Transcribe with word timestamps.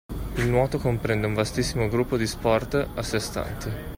Il 0.37 0.49
nuoto 0.49 0.79
comprende 0.79 1.27
un 1.27 1.35
vastissimo 1.35 1.87
gruppo 1.87 2.17
di 2.17 2.25
sport 2.25 2.73
a 2.95 3.03
sè 3.03 3.19
stanti 3.19 3.69